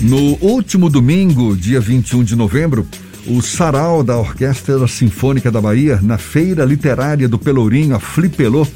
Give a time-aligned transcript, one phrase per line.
[0.00, 2.86] No último domingo, dia 21 de novembro,
[3.26, 8.66] o sarau da Orquestra Sinfônica da Bahia, na Feira Literária do Pelourinho, a Flipelô,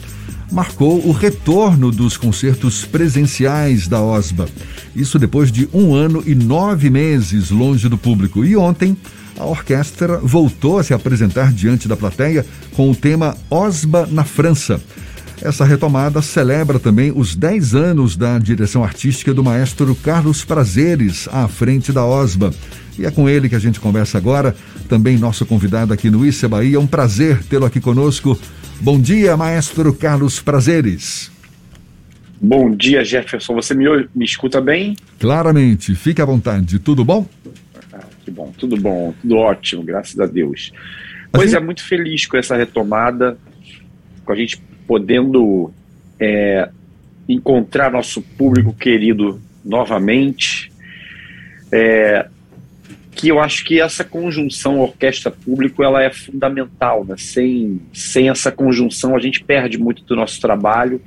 [0.53, 4.51] marcou o retorno dos concertos presenciais da OSBA.
[4.95, 8.45] Isso depois de um ano e nove meses longe do público.
[8.45, 8.95] E ontem,
[9.39, 12.45] a orquestra voltou a se apresentar diante da plateia
[12.77, 14.79] com o tema OSBA na França.
[15.45, 21.47] Essa retomada celebra também os 10 anos da direção artística do maestro Carlos Prazeres à
[21.47, 22.51] frente da OSBA.
[22.99, 24.57] E é com ele que a gente conversa agora,
[24.89, 26.77] também nosso convidado aqui no Issa Bahia.
[26.77, 28.41] É um prazer tê-lo aqui conosco.
[28.81, 31.31] Bom dia, maestro Carlos Prazeres.
[32.41, 33.55] Bom dia, Jefferson.
[33.55, 34.97] Você me, me escuta bem?
[35.21, 35.95] Claramente.
[35.95, 36.79] Fique à vontade.
[36.79, 37.29] Tudo bom?
[37.93, 40.73] Ah, que bom, tudo bom, tudo ótimo, graças a Deus.
[41.31, 41.61] Pois gente...
[41.61, 43.37] é, muito feliz com essa retomada,
[44.25, 45.73] com a gente podendo
[46.21, 46.69] é,
[47.29, 50.71] encontrar nosso público querido novamente.
[51.73, 52.29] É,
[53.15, 57.05] que eu acho que essa conjunção orquestra-público ela é fundamental.
[57.05, 57.15] Né?
[57.17, 61.01] Sem, sem essa conjunção, a gente perde muito do nosso trabalho.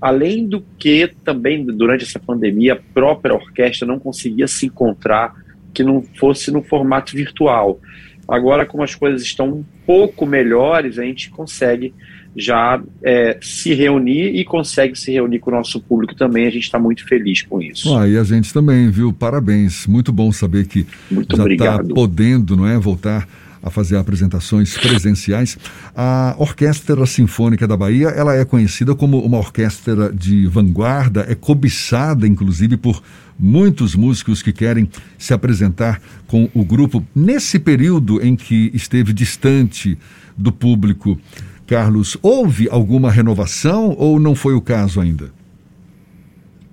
[0.00, 5.34] Além do que, também durante essa pandemia, a própria orquestra não conseguia se encontrar
[5.72, 7.80] que não fosse no formato virtual.
[8.26, 11.94] Agora, como as coisas estão pouco melhores, a gente consegue
[12.36, 16.46] já é, se reunir e consegue se reunir com o nosso público também.
[16.46, 17.96] A gente está muito feliz com isso.
[17.96, 19.12] Ah, e a gente também, viu?
[19.12, 19.86] Parabéns.
[19.86, 23.28] Muito bom saber que muito já está podendo não é, voltar
[23.62, 25.56] a fazer apresentações presenciais.
[25.96, 32.26] A Orquestra Sinfônica da Bahia, ela é conhecida como uma orquestra de vanguarda, é cobiçada
[32.26, 33.02] inclusive por
[33.38, 39.98] muitos músicos que querem se apresentar com o grupo nesse período em que esteve distante
[40.36, 41.18] do público.
[41.66, 45.30] Carlos, houve alguma renovação ou não foi o caso ainda?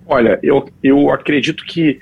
[0.05, 1.99] Olha, eu, eu acredito que,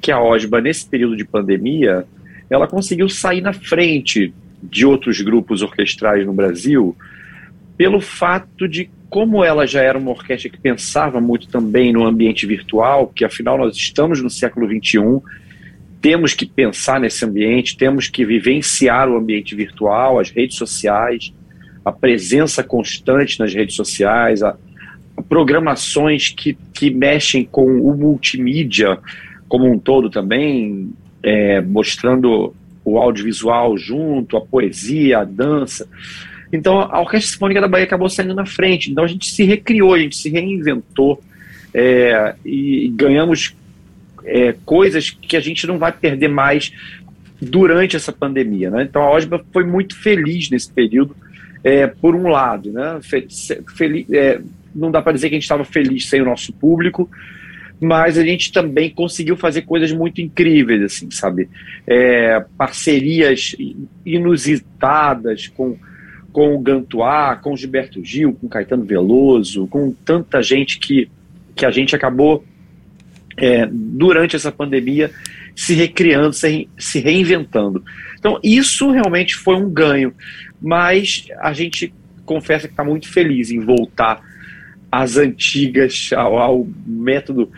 [0.00, 2.04] que a OSBA, nesse período de pandemia,
[2.50, 6.96] ela conseguiu sair na frente de outros grupos orquestrais no Brasil
[7.76, 12.48] pelo fato de como ela já era uma orquestra que pensava muito também no ambiente
[12.48, 15.22] virtual, que afinal nós estamos no século XXI,
[16.00, 21.32] temos que pensar nesse ambiente, temos que vivenciar o ambiente virtual, as redes sociais,
[21.84, 24.56] a presença constante nas redes sociais, a,
[25.16, 28.98] a programações que, que mexem com o multimídia
[29.46, 30.90] como um todo também,
[31.22, 32.52] é, mostrando
[32.84, 35.88] o audiovisual junto, a poesia, a dança.
[36.52, 38.90] Então a Orquestra Sinfônica da Bahia acabou saindo na frente.
[38.90, 41.22] Então a gente se recriou, a gente se reinventou
[41.72, 43.56] é, e, ganhamos
[44.24, 46.72] é, coisas que a gente não vai perder mais
[47.40, 48.70] durante essa pandemia.
[48.70, 48.84] Né?
[48.84, 51.16] Então a OSBA foi muito feliz nesse período
[51.64, 53.00] é, por um lado, né?
[53.02, 54.40] Feliz, é,
[54.74, 57.08] não dá para dizer que a gente estava feliz sem o nosso público,
[57.80, 61.48] mas a gente também conseguiu fazer coisas muito incríveis, assim, sabe?
[61.86, 63.56] É, parcerias
[64.04, 65.76] inusitadas com,
[66.34, 71.08] com o Gantuá, com o Gilberto Gil, com Caetano Veloso, com tanta gente que,
[71.56, 72.44] que a gente acabou,
[73.38, 75.10] é, durante essa pandemia,
[75.56, 77.82] se recriando, se, se reinventando.
[78.18, 80.12] Então, isso realmente foi um ganho
[80.64, 81.92] mas a gente
[82.24, 84.22] confessa que está muito feliz em voltar
[84.90, 87.52] às antigas, ao, ao, método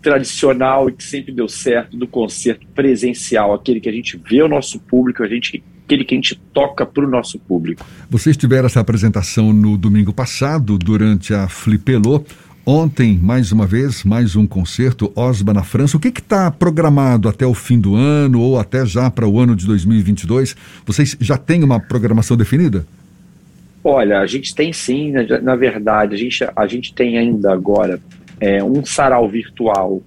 [0.00, 4.48] tradicional e que sempre deu certo do concerto presencial, aquele que a gente vê o
[4.48, 7.84] nosso público, a gente aquele que a gente toca para o nosso público.
[8.08, 12.24] Vocês tiveram essa apresentação no domingo passado, durante a Flipelô.
[12.64, 15.96] Ontem, mais uma vez, mais um concerto Osba na França.
[15.96, 19.56] O que está programado até o fim do ano ou até já para o ano
[19.56, 20.56] de 2022?
[20.86, 22.86] Vocês já têm uma programação definida?
[23.84, 28.00] Olha, a gente tem sim, na, na verdade, a gente, a gente tem ainda agora
[28.40, 30.00] é, um sarau virtual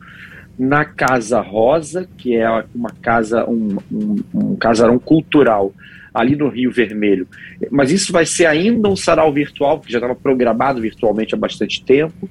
[0.58, 5.74] na Casa Rosa, que é uma casa, um, um, um casarão cultural
[6.14, 7.28] ali no Rio Vermelho.
[7.70, 11.84] Mas isso vai ser ainda um sarau virtual, que já estava programado virtualmente há bastante
[11.84, 12.30] tempo.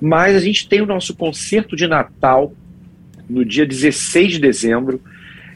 [0.00, 2.52] Mas a gente tem o nosso concerto de Natal
[3.28, 5.00] no dia 16 de dezembro.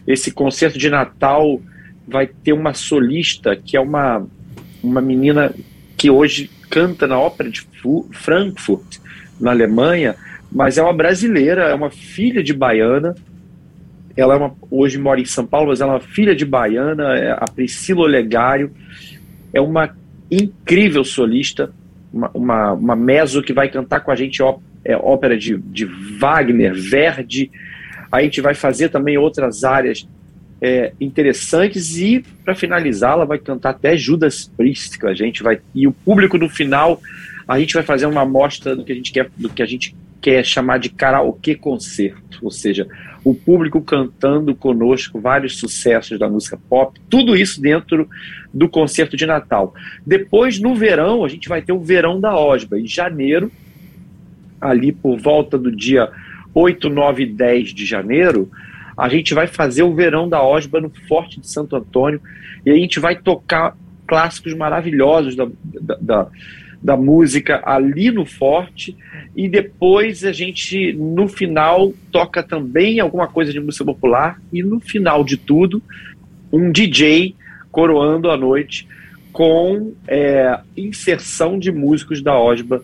[0.06, 1.60] Esse concerto de Natal
[2.08, 4.26] vai ter uma solista que é uma,
[4.82, 5.52] uma menina
[5.98, 7.66] que hoje canta na Ópera de
[8.12, 8.98] Frankfurt,
[9.38, 10.16] na Alemanha,
[10.50, 13.14] mas é uma brasileira, é uma filha de baiana.
[14.16, 17.16] Ela é uma, hoje mora em São Paulo, mas ela é uma filha de baiana,
[17.16, 18.70] é a Priscila Olegário.
[19.52, 19.94] É uma
[20.30, 21.70] incrível solista,
[22.12, 25.84] uma, uma, uma meso que vai cantar com a gente ó, é, ópera de, de
[25.84, 27.50] Wagner, Verdi.
[28.10, 30.08] A gente vai fazer também outras áreas
[30.60, 35.86] é, interessantes e, para finalizar, ela vai cantar até Judas Priest, a gente vai e
[35.86, 37.00] o público no final
[37.46, 39.94] a gente vai fazer uma amostra do que a gente quer, do que a gente
[40.20, 42.86] quer chamar de karaokê concerto, ou seja,
[43.24, 48.08] o público cantando conosco vários sucessos da música pop, tudo isso dentro
[48.52, 49.74] do concerto de Natal.
[50.06, 53.50] Depois, no verão, a gente vai ter o Verão da Osba, em janeiro,
[54.60, 56.10] ali por volta do dia
[56.54, 58.50] 8, 9 e 10 de janeiro,
[58.96, 62.20] a gente vai fazer o Verão da Osba no Forte de Santo Antônio
[62.64, 63.76] e a gente vai tocar
[64.06, 66.28] clássicos maravilhosos da, da, da
[66.86, 68.96] da música ali no Forte
[69.34, 74.78] e depois a gente no final toca também alguma coisa de música popular e no
[74.78, 75.82] final de tudo
[76.52, 77.34] um DJ
[77.72, 78.86] coroando a noite
[79.32, 82.80] com é, inserção de músicos da Osba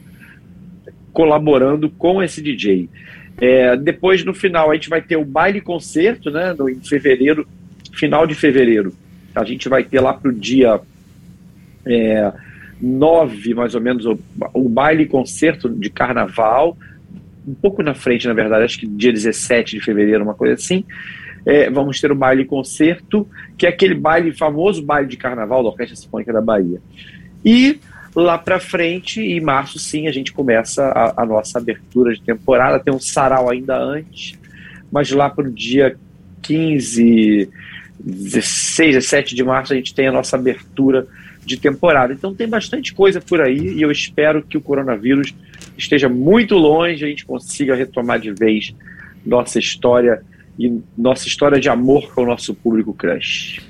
[1.12, 2.88] colaborando com esse DJ.
[3.40, 6.52] É, depois no final a gente vai ter o baile concerto, né?
[6.58, 7.46] No, em fevereiro,
[7.92, 8.92] final de fevereiro,
[9.32, 10.80] a gente vai ter lá pro dia
[11.86, 12.32] é,
[12.82, 14.18] 9, mais ou menos, o,
[14.52, 16.76] o baile concerto de carnaval,
[17.46, 20.84] um pouco na frente, na verdade, acho que dia 17 de fevereiro, uma coisa assim.
[21.46, 25.68] É, vamos ter o baile concerto, que é aquele baile, famoso baile de carnaval da
[25.68, 26.80] Orquestra Sinfônica da Bahia.
[27.44, 27.78] E
[28.14, 32.78] lá para frente, em março, sim, a gente começa a, a, nossa abertura de temporada.
[32.78, 34.38] Tem um sarau ainda antes,
[34.90, 35.96] mas lá para o dia
[36.42, 37.48] 15,
[37.98, 41.06] 16, 17 de março, a gente tem a nossa abertura
[41.44, 42.12] de temporada.
[42.12, 45.34] Então tem bastante coisa por aí e eu espero que o coronavírus
[45.76, 48.74] esteja muito longe, a gente consiga retomar de vez
[49.24, 50.22] nossa história
[50.58, 53.60] e nossa história de amor com o nosso público crush.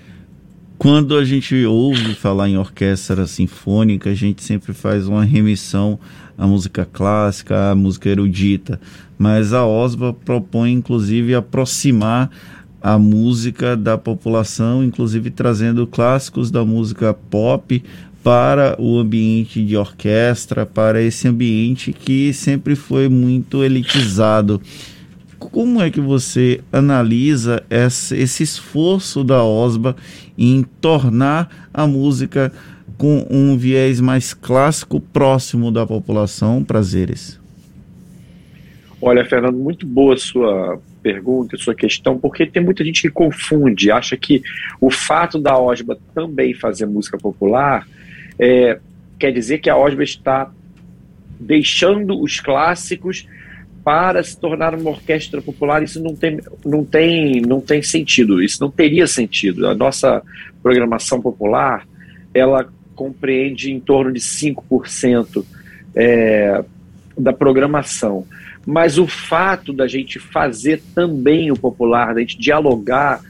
[0.78, 5.98] Quando a gente ouve falar em orquestra sinfônica, a gente sempre faz uma remissão
[6.36, 8.80] à música clássica, à música erudita,
[9.16, 12.30] mas a OSBA propõe inclusive aproximar
[12.82, 17.82] a música da população, inclusive trazendo clássicos da música pop
[18.22, 24.60] para o ambiente de orquestra, para esse ambiente que sempre foi muito elitizado.
[25.38, 29.96] Como é que você analisa esse, esforço da OSBA
[30.38, 32.52] em tornar a música
[32.96, 36.62] com um viés mais clássico próximo da população?
[36.62, 37.40] Prazeres.
[39.00, 44.16] Olha, Fernando, muito boa sua pergunta, sua questão, porque tem muita gente que confunde, acha
[44.16, 44.42] que
[44.80, 47.86] o fato da Osba também fazer música popular
[48.38, 48.78] é,
[49.18, 50.50] quer dizer que a Osba está
[51.38, 53.26] deixando os clássicos
[53.84, 55.82] para se tornar uma orquestra popular.
[55.82, 58.42] Isso não tem, não tem, não tem sentido.
[58.42, 59.66] Isso não teria sentido.
[59.66, 60.22] A nossa
[60.62, 61.86] programação popular
[62.32, 65.44] ela compreende em torno de 5%
[65.94, 66.64] é,
[67.18, 68.26] da programação.
[68.66, 73.20] Mas o fato da gente fazer também o popular, da gente dialogar,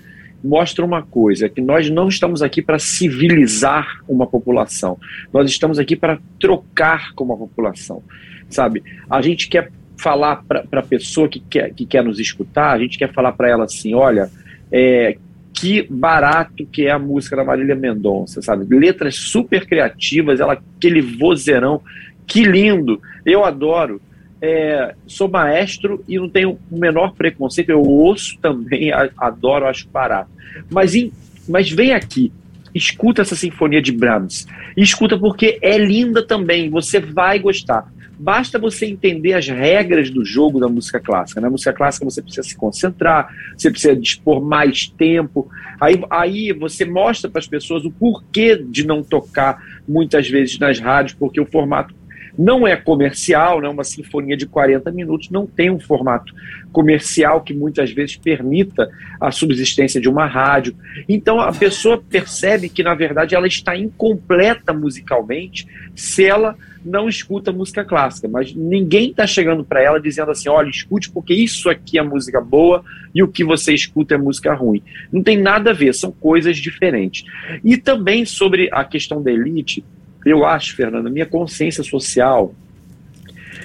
[0.42, 4.98] mostra uma coisa: que nós não estamos aqui para civilizar uma população,
[5.32, 8.02] nós estamos aqui para trocar com uma população,
[8.48, 8.82] sabe?
[9.08, 12.98] A gente quer falar para a pessoa que quer, que quer nos escutar, a gente
[12.98, 14.30] quer falar para ela assim: olha,
[14.70, 15.16] é,
[15.52, 18.66] que barato que é a música da Marília Mendonça, sabe?
[18.74, 21.80] Letras super criativas, ela aquele vozeirão,
[22.26, 24.00] que lindo, eu adoro
[24.42, 30.28] é, sou maestro e não tenho o menor preconceito, eu ouço também, adoro, acho barato.
[30.68, 31.12] Mas, em,
[31.48, 32.32] mas vem aqui,
[32.74, 34.48] escuta essa sinfonia de Brahms.
[34.76, 37.88] E escuta porque é linda também, você vai gostar.
[38.18, 41.40] Basta você entender as regras do jogo da música clássica.
[41.40, 45.48] Na música clássica você precisa se concentrar, você precisa dispor mais tempo.
[45.80, 50.78] Aí, aí você mostra para as pessoas o porquê de não tocar muitas vezes nas
[50.78, 51.94] rádios, porque o formato
[52.38, 53.68] não é comercial, né?
[53.68, 56.32] uma sinfonia de 40 minutos não tem um formato
[56.72, 60.74] comercial que muitas vezes permita a subsistência de uma rádio.
[61.08, 67.52] Então a pessoa percebe que, na verdade, ela está incompleta musicalmente se ela não escuta
[67.52, 71.98] música clássica, mas ninguém está chegando para ela dizendo assim: olha, escute, porque isso aqui
[71.98, 72.84] é música boa
[73.14, 74.82] e o que você escuta é música ruim.
[75.12, 77.24] Não tem nada a ver, são coisas diferentes.
[77.64, 79.84] E também sobre a questão da elite,
[80.24, 82.54] eu acho, Fernando, minha consciência social,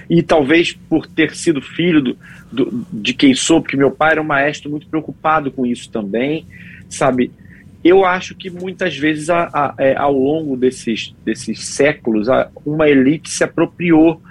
[0.10, 2.18] e talvez por ter sido filho do,
[2.52, 6.46] do, de quem sou, porque meu pai era um maestro muito preocupado com isso também,
[6.90, 7.32] sabe?
[7.84, 12.88] Eu acho que muitas vezes, a, a, é, ao longo desses, desses séculos, a, uma
[12.90, 14.22] elite se apropriou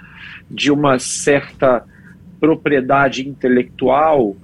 [0.49, 1.83] de uma certa
[2.39, 4.35] propriedade intelectual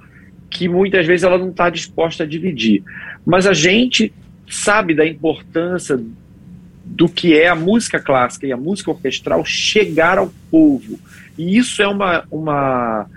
[0.50, 2.84] que muitas vezes ela não está disposta a dividir.
[3.26, 4.14] Mas a gente
[4.48, 6.00] sabe da importância
[6.96, 11.00] do que é a música clássica e a música orquestral chegar ao povo.
[11.36, 13.08] E isso é uma, uma,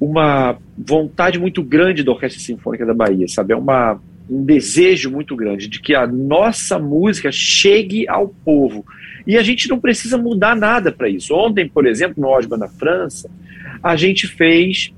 [0.00, 3.52] uma vontade muito grande da Orquestra Sinfônica da Bahia, sabe?
[3.52, 8.86] É uma, um desejo muito grande de que a nossa música chegue ao povo.
[9.26, 11.34] E a gente não precisa mudar nada para isso.
[11.34, 13.30] Ontem, por exemplo, no Osba na França,
[13.82, 14.94] a gente fez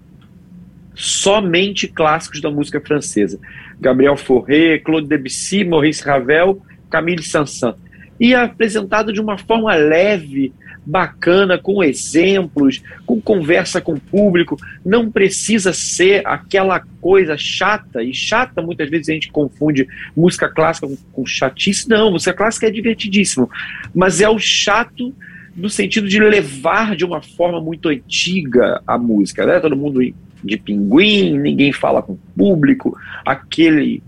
[0.95, 3.41] somente clássicos da música francesa.
[3.81, 6.63] Gabriel Fauré, Claude Debussy, Maurice Ravel,
[6.95, 7.77] Camille Saint-Saëns.
[8.21, 10.53] E apresentado de uma forma leve,
[10.87, 14.57] bacana, com exemplos, com conversa com o público.
[14.85, 20.87] Não precisa ser aquela coisa chata, e chata muitas vezes a gente confunde música clássica
[20.87, 21.89] com, com chatice.
[21.89, 23.51] Não, música clássica é divertidíssimo,
[23.95, 25.13] mas é o chato
[25.57, 29.61] no sentido de levar de uma forma muito antiga a música, né?
[29.61, 30.01] Todo mundo
[30.43, 34.03] de pinguim, ninguém fala com o público, aquele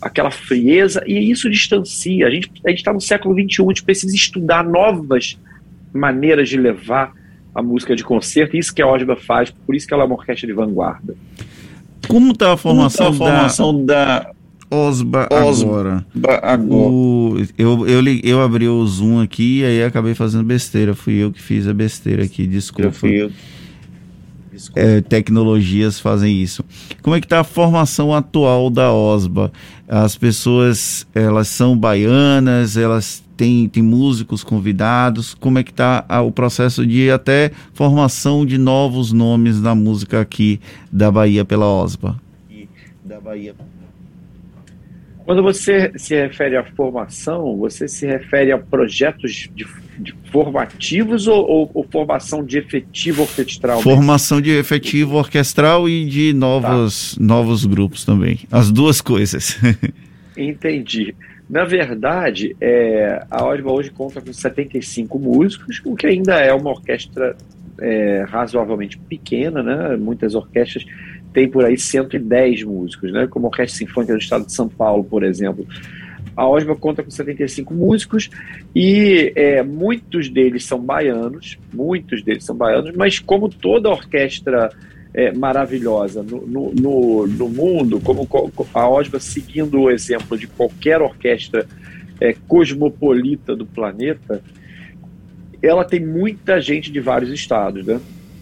[0.00, 2.26] aquela frieza, e isso distancia.
[2.26, 5.38] A gente a está no século XXI, a gente precisa estudar novas
[5.92, 7.12] maneiras de levar
[7.54, 10.06] a música de concerto, e isso que a Osba faz, por isso que ela é
[10.06, 11.16] uma orquestra de vanguarda.
[12.06, 14.30] Como está a formação, tá a formação da, da
[14.70, 16.06] Osba, Osba agora?
[16.42, 16.74] agora.
[16.74, 20.94] O, eu, eu, eu abri o Zoom aqui e aí acabei fazendo besteira.
[20.94, 22.88] Fui eu que fiz a besteira aqui, desculpa.
[22.88, 23.30] Eu fui eu.
[24.74, 26.64] É, tecnologias fazem isso.
[27.02, 29.52] Como é que está a formação atual da OSBA?
[29.88, 36.32] As pessoas, elas são baianas, elas têm, têm músicos convidados, como é que está o
[36.32, 40.60] processo de até formação de novos nomes na música aqui
[40.90, 42.20] da Bahia pela OSBA?
[43.04, 43.54] Da Bahia
[45.26, 49.66] quando você se refere à formação, você se refere a projetos de,
[49.98, 53.80] de formativos ou, ou, ou, formação de efetivo orquestral?
[53.82, 57.24] Formação de efetivo orquestral e de novos, tá.
[57.24, 58.40] novos grupos também.
[58.50, 59.58] As duas coisas.
[60.36, 61.14] Entendi.
[61.48, 66.70] Na verdade, é, a Osba hoje conta com 75 músicos, o que ainda é uma
[66.70, 67.36] orquestra
[67.80, 69.96] é, razoavelmente pequena, né?
[69.96, 70.84] Muitas orquestras
[71.36, 73.26] tem por aí 110 músicos, né?
[73.26, 75.66] como a Orquestra Sinfônica do Estado de São Paulo, por exemplo.
[76.36, 78.28] A OSBA conta com 75 músicos
[78.74, 84.70] e é, muitos deles são baianos, muitos deles são baianos, mas como toda orquestra
[85.14, 88.28] é, maravilhosa no, no, no, no, mundo, como
[88.74, 91.66] a OSBA seguindo o exemplo de qualquer orquestra
[92.20, 94.42] é, cosmopolita do planeta,
[95.62, 97.98] ela tem muita gente de vários estados, né?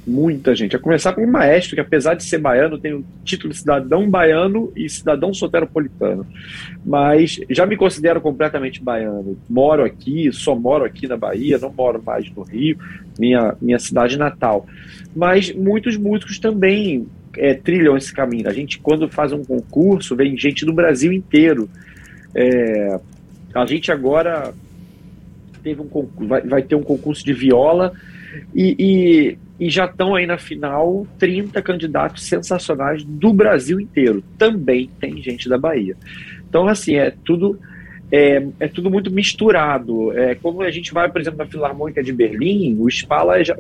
[0.07, 0.77] Muita gente.
[0.77, 4.09] A começar com o maestro, que apesar de ser baiano, tem o título de cidadão
[4.09, 6.27] baiano e cidadão soteropolitano.
[6.85, 9.37] Mas já me considero completamente baiano.
[9.49, 12.79] Moro aqui, só moro aqui na Bahia, não moro mais no Rio,
[13.19, 14.67] minha, minha cidade natal.
[15.15, 17.07] Mas muitos músicos também
[17.37, 18.49] é, trilham esse caminho.
[18.49, 21.69] A gente, quando faz um concurso, vem gente do Brasil inteiro.
[22.35, 22.99] É,
[23.55, 24.53] a gente agora
[25.63, 27.93] teve um vai, vai ter um concurso de viola
[28.55, 34.23] e, e e já estão aí na final 30 candidatos sensacionais do Brasil inteiro.
[34.37, 35.97] Também tem gente da Bahia.
[36.49, 37.59] Então, assim, é tudo
[38.11, 40.13] é, é tudo muito misturado.
[40.13, 43.57] É, como a gente vai, por exemplo, na Filarmônica de Berlim, o Spala é, ja,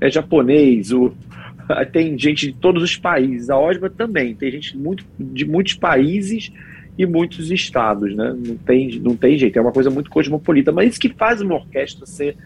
[0.00, 1.12] é japonês, o,
[1.92, 3.50] tem gente de todos os países.
[3.50, 6.52] A Osma também, tem gente muito, de muitos países
[6.96, 8.34] e muitos estados, né?
[8.46, 11.56] Não tem, não tem jeito, é uma coisa muito cosmopolita, mas isso que faz uma
[11.56, 12.36] orquestra ser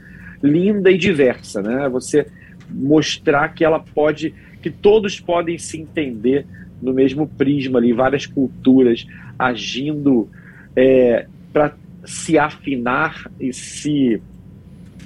[0.42, 1.88] linda e diversa, né?
[1.88, 2.26] Você
[2.70, 6.46] mostrar que ela pode, que todos podem se entender
[6.80, 9.06] no mesmo prisma ali, várias culturas
[9.38, 10.28] agindo
[10.76, 14.20] é, para se afinar e se,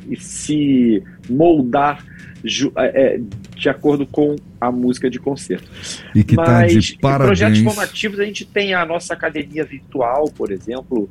[0.09, 2.05] e se moldar
[2.77, 3.21] é, é,
[3.57, 5.69] de acordo com a música de concerto.
[6.15, 7.27] E que tá de parabéns.
[7.27, 11.09] projetos formativos a gente tem a nossa academia virtual, por exemplo,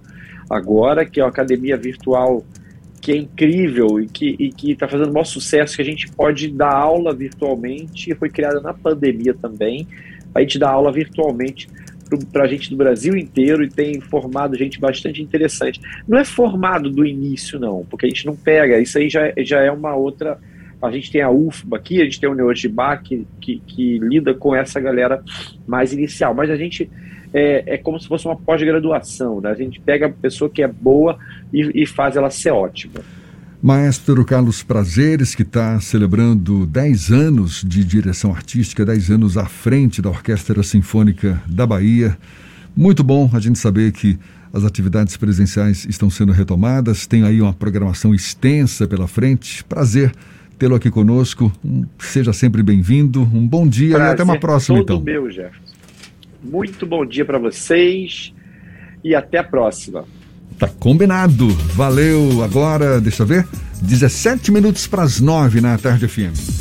[0.49, 2.43] agora, que é a academia virtual
[3.01, 6.71] que é incrível e que está fazendo o maior sucesso, que a gente pode dar
[6.71, 9.87] aula virtualmente, foi criada na pandemia também,
[10.33, 11.67] a gente dá aula virtualmente
[12.31, 15.79] para a gente do Brasil inteiro e tem formado gente bastante interessante.
[16.07, 19.61] Não é formado do início, não, porque a gente não pega, isso aí já, já
[19.61, 20.37] é uma outra.
[20.81, 24.33] A gente tem a UFBA aqui, a gente tem o Neojibá que, que, que lida
[24.33, 25.23] com essa galera
[25.65, 26.89] mais inicial, mas a gente
[27.33, 29.49] é, é como se fosse uma pós-graduação, né?
[29.49, 31.17] A gente pega a pessoa que é boa
[31.53, 33.01] e, e faz ela ser ótima.
[33.61, 40.01] Maestro Carlos Prazeres, que está celebrando 10 anos de direção artística, 10 anos à frente
[40.01, 42.17] da Orquestra Sinfônica da Bahia.
[42.75, 44.17] Muito bom a gente saber que
[44.51, 49.63] as atividades presenciais estão sendo retomadas, tem aí uma programação extensa pela frente.
[49.63, 50.11] Prazer
[50.57, 51.51] tê-lo aqui conosco.
[51.63, 53.21] Um, seja sempre bem-vindo.
[53.21, 55.01] Um bom dia Prazer e até uma próxima, todo então.
[55.01, 55.70] meu, Jefferson.
[56.43, 58.33] Muito bom dia para vocês
[59.03, 60.05] e até a próxima.
[60.57, 61.47] Tá combinado.
[61.73, 62.43] Valeu.
[62.43, 63.47] Agora, deixa eu ver,
[63.81, 66.60] 17 minutos para as 9 na tarde FM.